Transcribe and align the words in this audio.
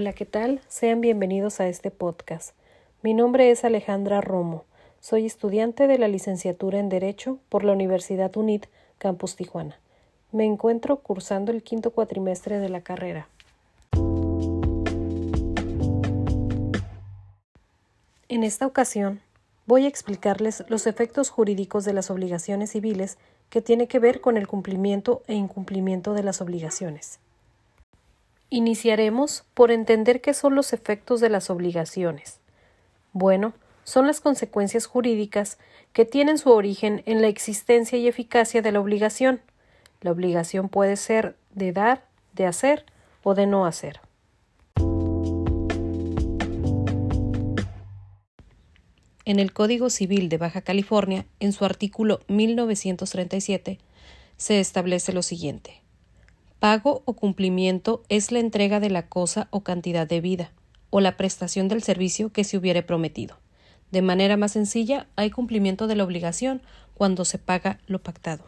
Hola, 0.00 0.12
¿qué 0.12 0.26
tal? 0.26 0.60
Sean 0.68 1.00
bienvenidos 1.00 1.58
a 1.58 1.66
este 1.66 1.90
podcast. 1.90 2.54
Mi 3.02 3.14
nombre 3.14 3.50
es 3.50 3.64
Alejandra 3.64 4.20
Romo. 4.20 4.64
Soy 5.00 5.26
estudiante 5.26 5.88
de 5.88 5.98
la 5.98 6.06
licenciatura 6.06 6.78
en 6.78 6.88
Derecho 6.88 7.40
por 7.48 7.64
la 7.64 7.72
Universidad 7.72 8.36
UNIT, 8.36 8.66
Campus 8.98 9.34
Tijuana. 9.34 9.76
Me 10.30 10.44
encuentro 10.44 10.98
cursando 10.98 11.50
el 11.50 11.64
quinto 11.64 11.90
cuatrimestre 11.90 12.60
de 12.60 12.68
la 12.68 12.80
carrera. 12.80 13.26
En 18.28 18.44
esta 18.44 18.68
ocasión, 18.68 19.20
voy 19.66 19.86
a 19.86 19.88
explicarles 19.88 20.62
los 20.68 20.86
efectos 20.86 21.28
jurídicos 21.28 21.84
de 21.84 21.94
las 21.94 22.12
obligaciones 22.12 22.70
civiles 22.70 23.18
que 23.50 23.62
tiene 23.62 23.88
que 23.88 23.98
ver 23.98 24.20
con 24.20 24.36
el 24.36 24.46
cumplimiento 24.46 25.24
e 25.26 25.34
incumplimiento 25.34 26.14
de 26.14 26.22
las 26.22 26.40
obligaciones. 26.40 27.18
Iniciaremos 28.50 29.44
por 29.52 29.70
entender 29.70 30.22
qué 30.22 30.32
son 30.32 30.54
los 30.54 30.72
efectos 30.72 31.20
de 31.20 31.28
las 31.28 31.50
obligaciones. 31.50 32.40
Bueno, 33.12 33.52
son 33.84 34.06
las 34.06 34.20
consecuencias 34.20 34.86
jurídicas 34.86 35.58
que 35.92 36.06
tienen 36.06 36.38
su 36.38 36.50
origen 36.50 37.02
en 37.04 37.20
la 37.20 37.28
existencia 37.28 37.98
y 37.98 38.08
eficacia 38.08 38.62
de 38.62 38.72
la 38.72 38.80
obligación. 38.80 39.42
La 40.00 40.12
obligación 40.12 40.70
puede 40.70 40.96
ser 40.96 41.36
de 41.54 41.72
dar, 41.72 42.06
de 42.32 42.46
hacer 42.46 42.86
o 43.22 43.34
de 43.34 43.46
no 43.46 43.66
hacer. 43.66 44.00
En 49.26 49.40
el 49.40 49.52
Código 49.52 49.90
Civil 49.90 50.30
de 50.30 50.38
Baja 50.38 50.62
California, 50.62 51.26
en 51.38 51.52
su 51.52 51.66
artículo 51.66 52.20
1937, 52.28 53.78
se 54.38 54.60
establece 54.60 55.12
lo 55.12 55.20
siguiente. 55.20 55.82
Pago 56.60 57.02
o 57.04 57.12
cumplimiento 57.12 58.02
es 58.08 58.32
la 58.32 58.40
entrega 58.40 58.80
de 58.80 58.90
la 58.90 59.06
cosa 59.06 59.46
o 59.52 59.60
cantidad 59.60 60.08
de 60.08 60.20
vida, 60.20 60.50
o 60.90 60.98
la 61.00 61.16
prestación 61.16 61.68
del 61.68 61.84
servicio 61.84 62.32
que 62.32 62.42
se 62.42 62.58
hubiere 62.58 62.82
prometido. 62.82 63.38
De 63.92 64.02
manera 64.02 64.36
más 64.36 64.52
sencilla, 64.52 65.06
hay 65.14 65.30
cumplimiento 65.30 65.86
de 65.86 65.94
la 65.94 66.02
obligación 66.02 66.60
cuando 66.94 67.24
se 67.24 67.38
paga 67.38 67.78
lo 67.86 68.02
pactado. 68.02 68.44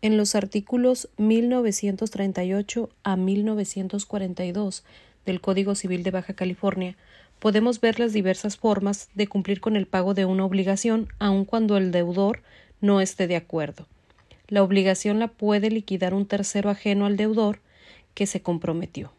En 0.00 0.16
los 0.16 0.34
artículos 0.34 1.08
1938 1.16 2.88
a 3.04 3.14
1942 3.14 4.84
del 5.24 5.40
Código 5.40 5.76
Civil 5.76 6.02
de 6.02 6.10
Baja 6.10 6.34
California 6.34 6.96
podemos 7.38 7.80
ver 7.80 8.00
las 8.00 8.12
diversas 8.12 8.56
formas 8.56 9.10
de 9.14 9.28
cumplir 9.28 9.60
con 9.60 9.76
el 9.76 9.86
pago 9.86 10.12
de 10.12 10.24
una 10.24 10.44
obligación 10.44 11.06
aun 11.20 11.44
cuando 11.44 11.76
el 11.76 11.92
deudor 11.92 12.42
no 12.80 13.00
esté 13.00 13.28
de 13.28 13.36
acuerdo 13.36 13.86
la 14.52 14.62
obligación 14.62 15.18
la 15.18 15.28
puede 15.28 15.70
liquidar 15.70 16.12
un 16.12 16.26
tercero 16.26 16.68
ajeno 16.68 17.06
al 17.06 17.16
deudor 17.16 17.60
que 18.12 18.26
se 18.26 18.42
comprometió. 18.42 19.10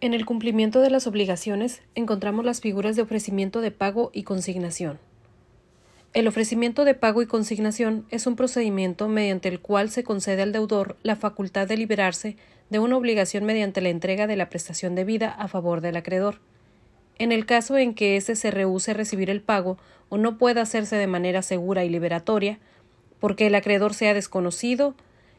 En 0.00 0.14
el 0.14 0.26
cumplimiento 0.26 0.80
de 0.80 0.90
las 0.90 1.06
obligaciones 1.06 1.80
encontramos 1.94 2.44
las 2.44 2.60
figuras 2.60 2.96
de 2.96 3.02
ofrecimiento 3.02 3.60
de 3.60 3.70
pago 3.70 4.10
y 4.12 4.24
consignación. 4.24 4.98
El 6.12 6.26
ofrecimiento 6.26 6.84
de 6.84 6.94
pago 6.94 7.22
y 7.22 7.26
consignación 7.26 8.04
es 8.10 8.26
un 8.26 8.34
procedimiento 8.34 9.06
mediante 9.06 9.48
el 9.48 9.60
cual 9.60 9.90
se 9.90 10.02
concede 10.02 10.42
al 10.42 10.50
deudor 10.50 10.96
la 11.04 11.14
facultad 11.14 11.68
de 11.68 11.76
liberarse 11.76 12.36
de 12.68 12.80
una 12.80 12.96
obligación 12.96 13.44
mediante 13.44 13.80
la 13.80 13.90
entrega 13.90 14.26
de 14.26 14.34
la 14.34 14.48
prestación 14.48 14.96
debida 14.96 15.30
a 15.30 15.46
favor 15.46 15.82
del 15.82 15.94
acreedor. 15.94 16.40
En 17.18 17.32
el 17.32 17.46
caso 17.46 17.78
en 17.78 17.94
que 17.94 18.16
éste 18.16 18.36
se 18.36 18.50
rehúse 18.50 18.92
recibir 18.92 19.30
el 19.30 19.40
pago 19.40 19.78
o 20.08 20.18
no 20.18 20.36
pueda 20.36 20.62
hacerse 20.62 20.96
de 20.96 21.06
manera 21.06 21.42
segura 21.42 21.84
y 21.84 21.88
liberatoria, 21.88 22.58
porque 23.20 23.46
el 23.46 23.54
acreedor 23.54 23.94
sea 23.94 24.12
desconocido, 24.12 24.94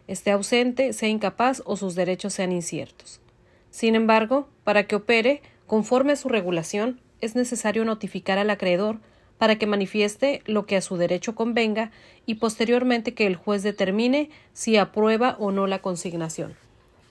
esté 0.07 0.31
ausente, 0.31 0.93
sea 0.93 1.09
incapaz 1.09 1.61
o 1.65 1.77
sus 1.77 1.93
derechos 1.93 2.33
sean 2.33 2.51
inciertos. 2.51 3.21
Sin 3.69 3.93
embargo, 3.93 4.49
para 4.63 4.87
que 4.87 4.95
opere, 4.95 5.41
conforme 5.67 6.13
a 6.13 6.15
su 6.15 6.29
regulación, 6.29 6.99
es 7.21 7.35
necesario 7.35 7.85
notificar 7.85 8.39
al 8.39 8.49
acreedor 8.49 8.99
para 9.37 9.57
que 9.57 9.67
manifieste 9.67 10.41
lo 10.45 10.65
que 10.65 10.77
a 10.77 10.81
su 10.81 10.97
derecho 10.97 11.35
convenga 11.35 11.91
y 12.25 12.35
posteriormente 12.35 13.13
que 13.13 13.27
el 13.27 13.35
juez 13.35 13.61
determine 13.61 14.31
si 14.53 14.77
aprueba 14.77 15.35
o 15.39 15.51
no 15.51 15.67
la 15.67 15.79
consignación 15.79 16.55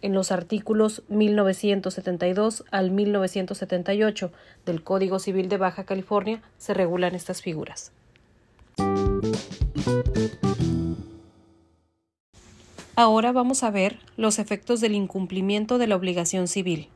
en 0.02 0.14
los 0.14 0.32
artículos 0.32 1.02
1972 1.08 2.64
al 2.70 2.90
1978 2.90 4.32
del 4.64 4.82
Código 4.82 5.18
Civil 5.18 5.48
de 5.48 5.56
Baja 5.56 5.84
California 5.84 6.42
se 6.58 6.74
regulan 6.74 7.14
estas 7.14 7.42
figuras. 7.42 7.92
Ahora 12.94 13.32
vamos 13.32 13.62
a 13.62 13.70
ver 13.70 13.98
los 14.16 14.38
efectos 14.38 14.80
del 14.80 14.94
incumplimiento 14.94 15.76
de 15.76 15.86
la 15.86 15.96
obligación 15.96 16.48
civil. 16.48 16.88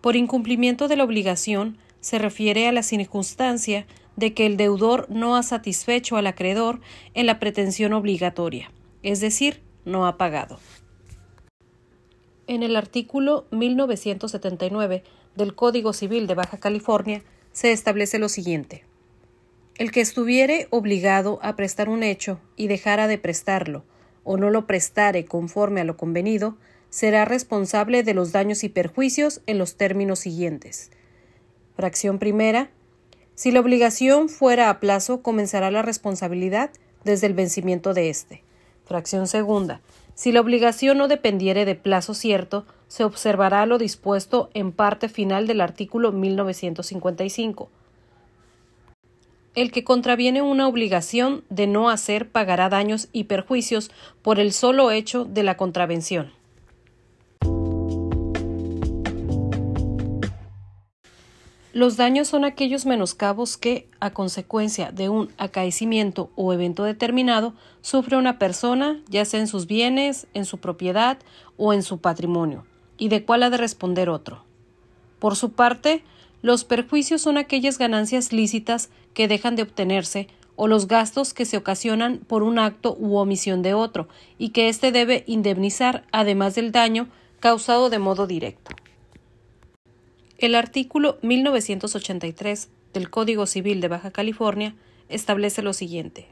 Por 0.00 0.14
incumplimiento 0.14 0.86
de 0.86 0.96
la 0.96 1.02
obligación 1.02 1.78
se 2.00 2.18
refiere 2.18 2.68
a 2.68 2.72
la 2.72 2.84
circunstancia 2.84 3.86
de 4.14 4.32
que 4.32 4.46
el 4.46 4.56
deudor 4.56 5.10
no 5.10 5.36
ha 5.36 5.42
satisfecho 5.42 6.16
al 6.16 6.28
acreedor 6.28 6.80
en 7.14 7.26
la 7.26 7.40
pretensión 7.40 7.92
obligatoria, 7.92 8.70
es 9.02 9.20
decir, 9.20 9.60
no 9.84 10.06
ha 10.06 10.16
pagado. 10.16 10.60
En 12.48 12.62
el 12.62 12.76
artículo 12.76 13.46
1979 13.50 15.02
del 15.34 15.54
Código 15.56 15.92
Civil 15.92 16.28
de 16.28 16.34
Baja 16.34 16.58
California 16.58 17.24
se 17.52 17.72
establece 17.72 18.20
lo 18.20 18.28
siguiente. 18.28 18.84
El 19.78 19.90
que 19.90 20.00
estuviere 20.00 20.68
obligado 20.70 21.40
a 21.42 21.56
prestar 21.56 21.88
un 21.88 22.04
hecho 22.04 22.38
y 22.56 22.68
dejara 22.68 23.08
de 23.08 23.18
prestarlo, 23.18 23.84
o 24.22 24.36
no 24.36 24.50
lo 24.50 24.66
prestare 24.66 25.24
conforme 25.24 25.80
a 25.80 25.84
lo 25.84 25.96
convenido, 25.96 26.56
será 26.88 27.24
responsable 27.24 28.04
de 28.04 28.14
los 28.14 28.30
daños 28.30 28.62
y 28.62 28.68
perjuicios 28.68 29.40
en 29.46 29.58
los 29.58 29.76
términos 29.76 30.20
siguientes. 30.20 30.92
Fracción 31.74 32.20
primera. 32.20 32.70
Si 33.34 33.50
la 33.50 33.60
obligación 33.60 34.28
fuera 34.28 34.70
a 34.70 34.78
plazo, 34.78 35.20
comenzará 35.20 35.72
la 35.72 35.82
responsabilidad 35.82 36.70
desde 37.04 37.26
el 37.26 37.34
vencimiento 37.34 37.92
de 37.92 38.08
éste. 38.08 38.44
Fracción 38.84 39.26
segunda. 39.26 39.80
Si 40.16 40.32
la 40.32 40.40
obligación 40.40 40.96
no 40.96 41.08
dependiere 41.08 41.66
de 41.66 41.74
plazo 41.74 42.14
cierto, 42.14 42.64
se 42.88 43.04
observará 43.04 43.66
lo 43.66 43.76
dispuesto 43.76 44.48
en 44.54 44.72
parte 44.72 45.10
final 45.10 45.46
del 45.46 45.60
artículo 45.60 46.10
1955. 46.10 47.68
El 49.54 49.70
que 49.70 49.84
contraviene 49.84 50.40
una 50.40 50.68
obligación 50.68 51.44
de 51.50 51.66
no 51.66 51.90
hacer 51.90 52.30
pagará 52.30 52.70
daños 52.70 53.08
y 53.12 53.24
perjuicios 53.24 53.90
por 54.22 54.40
el 54.40 54.54
solo 54.54 54.90
hecho 54.90 55.26
de 55.26 55.42
la 55.42 55.58
contravención. 55.58 56.32
Los 61.76 61.98
daños 61.98 62.28
son 62.28 62.46
aquellos 62.46 62.86
menoscabos 62.86 63.58
que, 63.58 63.86
a 64.00 64.08
consecuencia 64.08 64.92
de 64.92 65.10
un 65.10 65.28
acaecimiento 65.36 66.30
o 66.34 66.54
evento 66.54 66.84
determinado, 66.84 67.52
sufre 67.82 68.16
una 68.16 68.38
persona, 68.38 69.02
ya 69.10 69.26
sea 69.26 69.40
en 69.40 69.46
sus 69.46 69.66
bienes, 69.66 70.26
en 70.32 70.46
su 70.46 70.56
propiedad 70.56 71.18
o 71.58 71.74
en 71.74 71.82
su 71.82 71.98
patrimonio, 71.98 72.64
y 72.96 73.10
de 73.10 73.26
cuál 73.26 73.42
ha 73.42 73.50
de 73.50 73.58
responder 73.58 74.08
otro. 74.08 74.42
Por 75.18 75.36
su 75.36 75.52
parte, 75.52 76.02
los 76.40 76.64
perjuicios 76.64 77.20
son 77.20 77.36
aquellas 77.36 77.76
ganancias 77.76 78.32
lícitas 78.32 78.88
que 79.12 79.28
dejan 79.28 79.54
de 79.54 79.64
obtenerse 79.64 80.28
o 80.54 80.68
los 80.68 80.88
gastos 80.88 81.34
que 81.34 81.44
se 81.44 81.58
ocasionan 81.58 82.20
por 82.26 82.42
un 82.42 82.58
acto 82.58 82.96
u 82.98 83.16
omisión 83.16 83.60
de 83.60 83.74
otro, 83.74 84.08
y 84.38 84.48
que 84.48 84.70
éste 84.70 84.92
debe 84.92 85.24
indemnizar 85.26 86.06
además 86.10 86.54
del 86.54 86.72
daño 86.72 87.08
causado 87.38 87.90
de 87.90 87.98
modo 87.98 88.26
directo. 88.26 88.74
El 90.38 90.54
artículo 90.54 91.16
1983 91.22 92.68
del 92.92 93.08
Código 93.08 93.46
Civil 93.46 93.80
de 93.80 93.88
Baja 93.88 94.10
California 94.10 94.74
establece 95.08 95.62
lo 95.62 95.72
siguiente. 95.72 96.26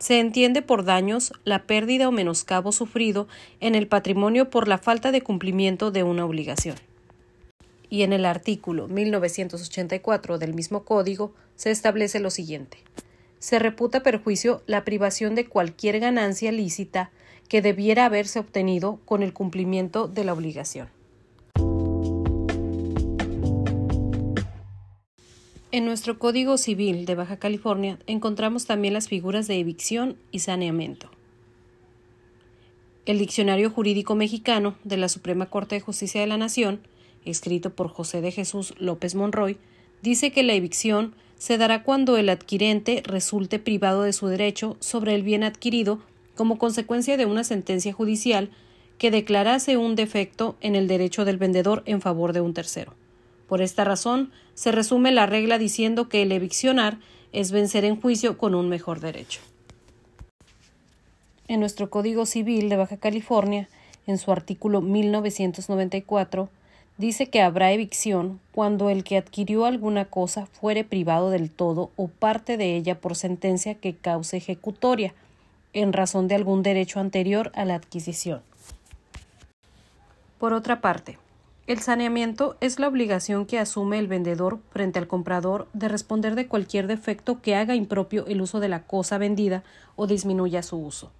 Se 0.00 0.18
entiende 0.18 0.60
por 0.60 0.84
daños 0.84 1.32
la 1.44 1.68
pérdida 1.68 2.08
o 2.08 2.12
menoscabo 2.12 2.72
sufrido 2.72 3.28
en 3.60 3.76
el 3.76 3.86
patrimonio 3.86 4.50
por 4.50 4.66
la 4.66 4.78
falta 4.78 5.12
de 5.12 5.22
cumplimiento 5.22 5.92
de 5.92 6.02
una 6.02 6.24
obligación. 6.24 6.74
Y 7.88 8.02
en 8.02 8.12
el 8.12 8.24
artículo 8.24 8.88
1984 8.88 10.38
del 10.38 10.52
mismo 10.52 10.82
Código 10.82 11.32
se 11.54 11.70
establece 11.70 12.18
lo 12.18 12.30
siguiente. 12.30 12.78
Se 13.38 13.60
reputa 13.60 14.02
perjuicio 14.02 14.64
la 14.66 14.84
privación 14.84 15.36
de 15.36 15.46
cualquier 15.46 16.00
ganancia 16.00 16.50
lícita 16.50 17.12
que 17.48 17.62
debiera 17.62 18.06
haberse 18.06 18.40
obtenido 18.40 18.98
con 19.04 19.22
el 19.22 19.32
cumplimiento 19.32 20.08
de 20.08 20.24
la 20.24 20.32
obligación. 20.32 20.95
En 25.76 25.84
nuestro 25.84 26.18
Código 26.18 26.56
Civil 26.56 27.04
de 27.04 27.14
Baja 27.14 27.36
California 27.36 27.98
encontramos 28.06 28.64
también 28.64 28.94
las 28.94 29.08
figuras 29.08 29.46
de 29.46 29.58
evicción 29.58 30.16
y 30.30 30.38
saneamiento. 30.38 31.10
El 33.04 33.18
Diccionario 33.18 33.68
Jurídico 33.68 34.14
Mexicano 34.14 34.76
de 34.84 34.96
la 34.96 35.10
Suprema 35.10 35.50
Corte 35.50 35.74
de 35.74 35.82
Justicia 35.82 36.22
de 36.22 36.28
la 36.28 36.38
Nación, 36.38 36.80
escrito 37.26 37.74
por 37.74 37.88
José 37.88 38.22
de 38.22 38.32
Jesús 38.32 38.72
López 38.78 39.14
Monroy, 39.14 39.58
dice 40.00 40.32
que 40.32 40.42
la 40.42 40.54
evicción 40.54 41.14
se 41.36 41.58
dará 41.58 41.82
cuando 41.82 42.16
el 42.16 42.30
adquirente 42.30 43.02
resulte 43.04 43.58
privado 43.58 44.02
de 44.02 44.14
su 44.14 44.28
derecho 44.28 44.78
sobre 44.80 45.14
el 45.14 45.22
bien 45.22 45.44
adquirido 45.44 46.00
como 46.36 46.56
consecuencia 46.56 47.18
de 47.18 47.26
una 47.26 47.44
sentencia 47.44 47.92
judicial 47.92 48.48
que 48.96 49.10
declarase 49.10 49.76
un 49.76 49.94
defecto 49.94 50.56
en 50.62 50.74
el 50.74 50.88
derecho 50.88 51.26
del 51.26 51.36
vendedor 51.36 51.82
en 51.84 52.00
favor 52.00 52.32
de 52.32 52.40
un 52.40 52.54
tercero. 52.54 52.94
Por 53.48 53.62
esta 53.62 53.84
razón, 53.84 54.32
se 54.54 54.72
resume 54.72 55.12
la 55.12 55.26
regla 55.26 55.58
diciendo 55.58 56.08
que 56.08 56.22
el 56.22 56.32
eviccionar 56.32 56.98
es 57.32 57.52
vencer 57.52 57.84
en 57.84 58.00
juicio 58.00 58.38
con 58.38 58.54
un 58.54 58.68
mejor 58.68 59.00
derecho. 59.00 59.40
En 61.48 61.60
nuestro 61.60 61.90
Código 61.90 62.26
Civil 62.26 62.68
de 62.68 62.76
Baja 62.76 62.96
California, 62.96 63.68
en 64.06 64.18
su 64.18 64.32
artículo 64.32 64.80
1994, 64.80 66.48
dice 66.98 67.28
que 67.28 67.42
habrá 67.42 67.72
evicción 67.72 68.40
cuando 68.52 68.90
el 68.90 69.04
que 69.04 69.16
adquirió 69.16 69.64
alguna 69.64 70.06
cosa 70.06 70.46
fuere 70.46 70.82
privado 70.82 71.30
del 71.30 71.50
todo 71.50 71.90
o 71.96 72.08
parte 72.08 72.56
de 72.56 72.74
ella 72.76 73.00
por 73.00 73.14
sentencia 73.14 73.74
que 73.74 73.94
cause 73.94 74.38
ejecutoria, 74.38 75.14
en 75.72 75.92
razón 75.92 76.26
de 76.26 76.34
algún 76.34 76.62
derecho 76.62 77.00
anterior 77.00 77.52
a 77.54 77.66
la 77.66 77.74
adquisición. 77.74 78.40
Por 80.38 80.54
otra 80.54 80.80
parte, 80.80 81.18
el 81.66 81.80
saneamiento 81.80 82.56
es 82.60 82.78
la 82.78 82.86
obligación 82.86 83.44
que 83.44 83.58
asume 83.58 83.98
el 83.98 84.06
vendedor 84.06 84.60
frente 84.70 85.00
al 85.00 85.08
comprador 85.08 85.66
de 85.72 85.88
responder 85.88 86.36
de 86.36 86.46
cualquier 86.46 86.86
defecto 86.86 87.42
que 87.42 87.56
haga 87.56 87.74
impropio 87.74 88.24
el 88.26 88.40
uso 88.40 88.60
de 88.60 88.68
la 88.68 88.84
cosa 88.84 89.18
vendida 89.18 89.64
o 89.96 90.06
disminuya 90.06 90.62
su 90.62 90.76
uso. 90.76 91.10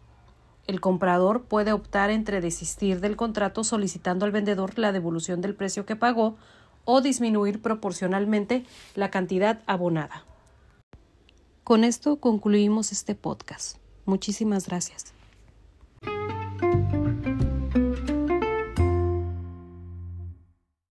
El 0.68 0.80
comprador 0.80 1.42
puede 1.42 1.72
optar 1.72 2.10
entre 2.10 2.40
desistir 2.40 3.00
del 3.00 3.16
contrato 3.16 3.64
solicitando 3.64 4.24
al 4.24 4.32
vendedor 4.32 4.78
la 4.78 4.92
devolución 4.92 5.40
del 5.40 5.54
precio 5.54 5.84
que 5.84 5.96
pagó 5.96 6.36
o 6.84 7.00
disminuir 7.00 7.60
proporcionalmente 7.60 8.64
la 8.94 9.10
cantidad 9.10 9.62
abonada. 9.66 10.24
Con 11.64 11.82
esto 11.82 12.16
concluimos 12.16 12.92
este 12.92 13.16
podcast. 13.16 13.78
Muchísimas 14.04 14.68
gracias. 14.68 15.15